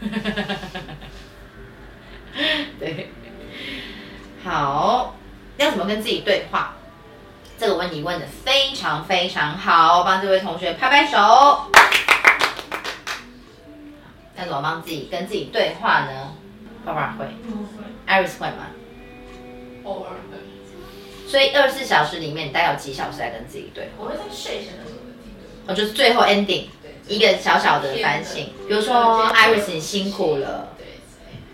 [2.80, 3.10] 对，
[4.42, 5.14] 好。
[5.58, 6.74] 要怎么跟自己对话？
[7.58, 11.18] 这个问题问的非常非常好，帮这位同学拍拍手。
[14.34, 16.32] 那怎么帮自己跟自己对话呢？
[16.82, 17.26] 爸爸会
[18.06, 18.68] ，Iris 会吗？
[19.94, 20.38] 偶尔会。
[21.28, 23.90] 所以二十四小时里面，你大概有几小时在跟自己对？
[23.98, 25.00] 我会在睡前的时候
[25.66, 26.64] 我就是最后 ending，
[27.06, 28.46] 一个小小的反省。
[28.66, 30.74] 比如说，Iris 你辛苦了。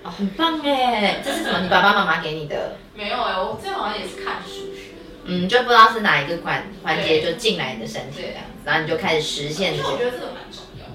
[0.02, 1.20] 哦，很棒哎！
[1.22, 1.60] 这是什么？
[1.60, 2.76] 你爸爸妈妈给你的？
[2.94, 4.98] 没有哎，我这好像也是看书学的。
[5.24, 9.74] 嗯，就不知道是哪一个环环节就进来你的身体这样子，然后你就开始实现。
[9.76, 10.86] 我觉得这个蛮重要。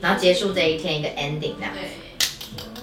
[0.00, 1.72] 然后结束这一天一个 ending 这样。
[1.74, 1.90] 对。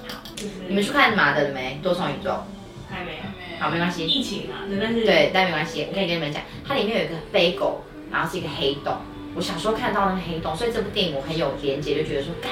[0.08, 0.22] 好，
[0.70, 1.80] 你们去看马的了没？
[1.82, 2.46] 多重宇宙。
[2.90, 3.37] 还没，还没。
[3.60, 4.06] 好，没关系。
[4.06, 5.06] 疫情啊，但是。
[5.06, 8.96] 对，但没关系，我可以跟你们讲，它里面有一个飞狗，然后是一个黑洞。
[9.36, 12.52] 我小时候看到那个黑洞，所以这部电影我很有连接，就觉得说，干，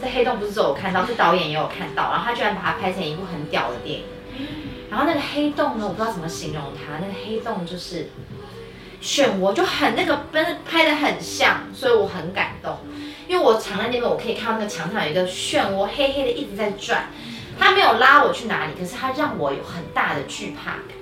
[0.00, 4.04] 这黑洞不是只有我看到，是导演也有看到，然后他居然把它拍成一部很屌的电影。
[4.90, 6.98] 然后那个黑洞呢，我不知道怎么形容它。
[7.00, 8.08] 那个黑洞就是
[9.02, 12.76] 漩涡，就很那个，跟拍的很像，所以我很感动。
[13.26, 17.08] 因为我藏在那边，我可以看到那个墙上有一个漩涡，黑黑的一直在转。
[17.64, 20.98] 他没有拉我去哪里，可是他让我有很大的惧怕感。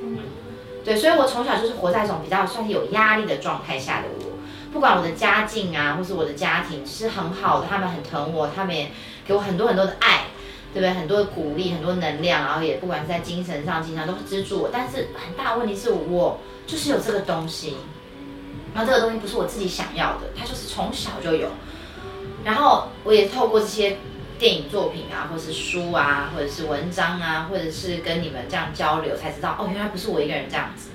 [0.84, 4.38] 对，所以我从小就是活在一种比较算是有压力的状态下的我。
[4.72, 8.92] 不管我的家境啊，或是我的家庭是很好的，他们很疼我，他们也
[9.26, 10.26] 给我很多很多的爱。
[10.74, 10.94] 对不对？
[10.94, 14.70] 很多的鼓励，很多能量，然后也不管是在精神上、经常都是资助我。
[14.72, 17.76] 但是很大问题是我就是有这个东西，
[18.72, 21.48] 然后这个东西不是我自己想要的，它就是从小就有。
[22.42, 23.98] 然后我也透过这些
[24.42, 30.90] 电影作品啊，或是书啊，或者是文章啊，或者是跟你们这样交流，才知道哦，原来不是我一个人这样子。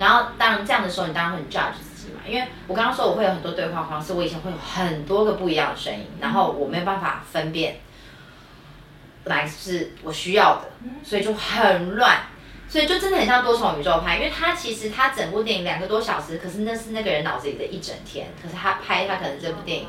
[0.00, 7.76] 然后当然这样的时候，你当然会 judge 自己嘛，因为我刚刚说我会有很多对话方式，我以前会有很多个不一样的声音，然后我没有办法分辨。
[9.26, 10.62] 来是我需要的，
[11.04, 12.18] 所以就很乱，
[12.68, 19.86] 所以就真的很像多重宇宙拍，因为他其实他整部电影两个多小时，可是那是那个人脑子里的一整天，可是他拍他可能这部电影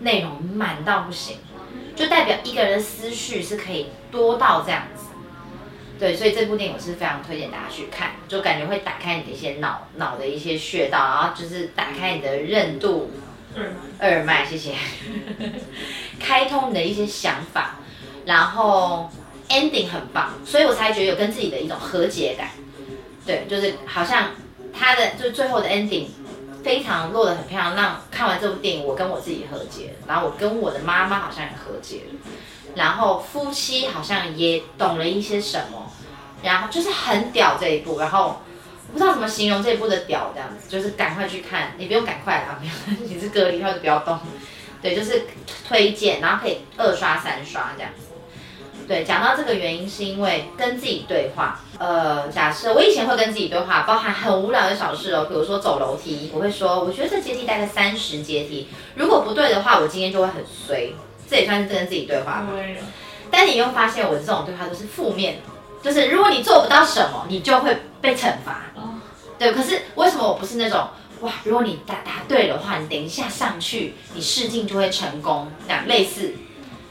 [0.00, 1.38] 内容满到不行，
[1.96, 5.04] 就代表一个人的思绪是可以多到这样子，
[5.98, 13.10] 对，所以这部电影我是非常推荐大家去看，就感觉会打开你的一些脑脑的一些穴道，然后就是打开你的韧度
[13.98, 14.74] 二脉，谢谢，
[16.18, 17.76] 开通你的一些想法。
[18.26, 19.10] 然后
[19.48, 22.50] ending 很棒，所以我才觉得有跟自己的一种和解感。
[23.26, 24.28] 对，就是好像
[24.72, 26.04] 他的就最后的 ending
[26.62, 32.02] 非常落得很漂亮，让看完这部电影我跟我自己和解，然后我跟我的妈妈好像也和解，
[32.74, 35.90] 然后夫妻好像也懂了一些什么，
[36.42, 38.40] 然后就是很屌这一部，然后
[38.88, 42.60] 我不知道怎么形容这一部的屌，这样子就是赶快去看，你不用赶快啊，
[43.02, 44.18] 你是隔离，或者不要动，
[44.82, 45.26] 对，就是
[45.66, 47.90] 推荐，然后可以二刷三刷这样。
[48.90, 51.60] 对，讲到这个原因是因为跟自己对话。
[51.78, 58.66] 呃，假设我以前会跟自己对话，包含很无聊的小事哦，比如说走楼梯，我会说，我觉得这阶梯大概三十阶梯，
[58.96, 60.92] 如果不对的话，我今天就会很衰。
[61.28, 62.48] 这也算是跟自己对话吧。
[63.30, 65.38] 但你又发现我的这种对话都是负面，
[65.80, 68.72] 就是如果你做不到什么，你就会被惩罚。
[69.38, 70.88] 对，可是为什么我不是那种
[71.20, 71.32] 哇？
[71.44, 76.34] 如果你答答对的话，你等一下上去，你试镜就会成功，这样类似，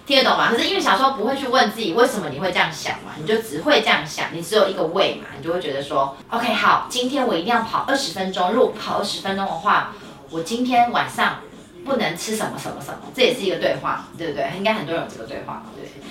[0.10, 0.50] 听得懂吗？
[0.50, 9.94] 可是因为小时候不会去问自己为什么你会这样想嘛，你就只会这样想，你只有一个胃嘛，你就会觉得说，OK，好，今天我一定要跑二十分钟，如果跑二十分钟的话，
[10.32, 11.42] 我今天晚上
[11.86, 14.50] 不能吃什么什么什么，这也是一个对话，对不对？
[14.58, 16.02] 应该很多人有这个对话，对不对？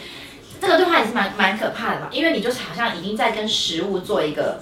[0.61, 4.61] 这个对话也是蛮蛮可怕的嘛，因为你就是好像已经在跟食物做一个。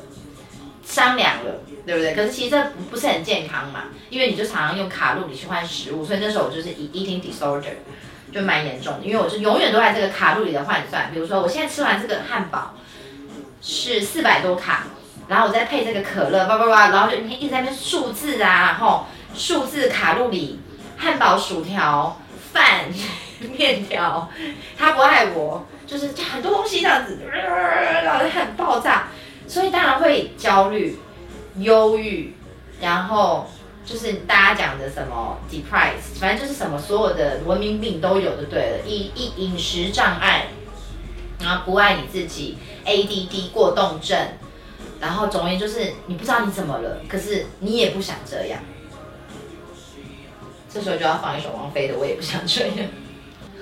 [0.89, 1.51] 商量了，
[1.85, 2.15] 对不对？
[2.15, 7.73] 可是其实这不不是很健康嘛，因为你就常常用卡路里去换食物，所以那时候我就是 eating disorder，
[8.33, 9.05] 就蛮严重的。
[9.05, 12.75] 因为我是永远都在这个卡路里的换算，比如说我现在吃完这个汉堡
[13.61, 14.85] 是四百多卡，
[15.29, 20.61] 然后我再配这个可乐，叭叭叭，然后就你一直在那数字啊，然后数字卡路里，
[20.97, 22.21] 汉堡、薯条、
[22.53, 22.85] 饭、
[23.57, 24.29] 面条，
[24.79, 29.09] 他不爱我，就是很多东西这样子，然后很爆炸。
[29.49, 30.99] 所以当然会焦虑、
[31.59, 32.35] 忧郁，
[32.81, 33.49] 然后
[33.87, 40.49] 就是大家讲的什么 depressed，反正就是什么所有的文明病都有的，对了，一一饮食障碍，
[41.41, 44.19] 然后不爱你自己，ADD 过动症，
[45.01, 48.61] 然后总而言之就是你不知道你怎么了，可是你也不想这样，
[50.69, 52.77] 这时候就要放一首王菲的《我也不想这样》。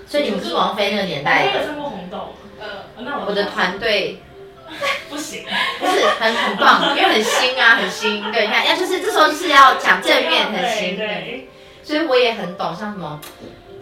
[0.06, 1.58] 所以你们是王菲那个年代的。
[1.58, 2.34] 我有唱过红豆。
[2.58, 4.22] 呃，那我我的团队。
[5.10, 5.44] 不行，
[5.78, 8.20] 不是很很棒，因为很新啊， 很新。
[8.32, 10.96] 对，你看，要就是这时候就是要讲正面，很新。
[10.96, 11.48] 对，
[11.82, 13.20] 所以我也很懂，像什么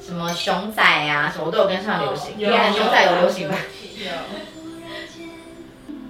[0.04, 2.38] 什么熊仔啊，什么都有跟上流行。
[2.38, 3.56] 有熊仔有流行吧？
[3.98, 4.10] 有。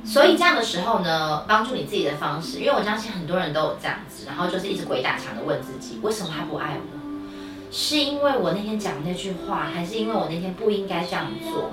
[0.04, 6.98] 所以这样的时候呢，帮助你自己的方式，因为我相信很多人都有这样子，然后就是一直鬼打墙的问自己，为什么他不爱我？
[7.70, 11.70] 是因为我那天讲那句话，还是因为我那天不应该这样做？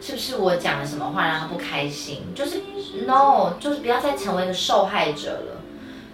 [0.00, 2.22] 是不是我讲了什么话让他不开心？
[2.34, 2.62] 就是
[3.06, 5.60] no，就是不要再成为一个受害者了，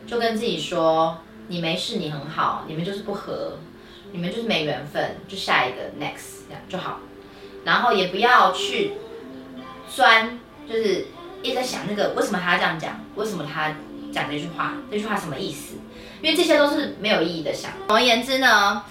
[0.07, 1.19] 就跟自己说，
[1.49, 3.59] 你没事，你很好，你们就是不合，
[4.11, 6.99] 你们就是没缘分，就下一个 next 这样就好。
[7.65, 8.93] 然后也不要去
[9.89, 11.07] 钻，就是
[11.43, 13.75] 一直在想那个为什么他这样讲，为什么他
[14.13, 15.77] 讲这句话，这句话什么意思？
[16.23, 17.71] 因为这些都是没有意义的想。
[17.87, 18.83] 总而言之呢，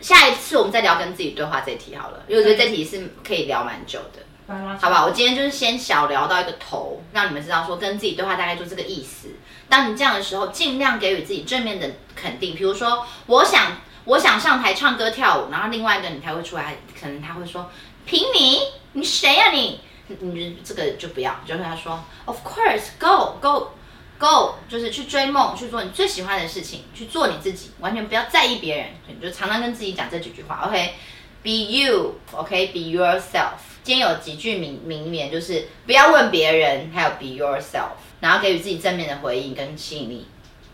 [0.00, 4.20] 下一次我们再聊跟自己对话这题好了，因为我觉得这题是可以聊蛮久的。
[4.46, 9.28] 好吧，我今天就是先小聊到一个头，让你们知道说跟自己对话大概就这个意思。
[9.70, 12.54] 当你这样的时候，尽量给予自己正面的肯定。
[12.54, 17.70] 比如说，我想我想上台唱歌跳舞，然后另外一个你才会出来，可能他会说
[18.04, 18.60] ：“凭你，
[18.92, 19.80] 你谁呀你？”
[20.20, 23.70] 你这个就不要，就跟他说：“Of course, go go
[24.18, 30.66] go，就是去追梦，去做你最喜欢的事情，去做你自己，完全不要在意别人。”你就常常跟自己讲这几句话。
[30.66, 33.72] OK，be you，OK，be yourself。
[33.84, 40.26] 今天有几句名名言，就是不要问别人，还有 be yourself，然后给予自己正面的回应跟吸引力，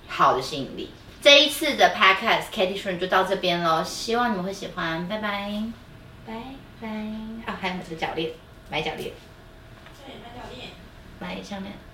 [0.07, 0.91] 好的吸引力。
[1.21, 5.53] 这一次的 podcast Katie r n 就到这边喽，希望你们会喜欢，拜拜，
[6.25, 6.35] 拜
[6.81, 6.89] 拜。
[7.47, 8.31] 啊，还有我的脚链，
[8.71, 9.11] 买脚链，
[10.07, 10.69] 对，买脚链，
[11.19, 11.90] 买项链。